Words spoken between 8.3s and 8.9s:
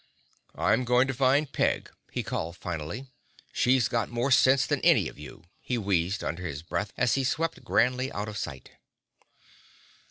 sight.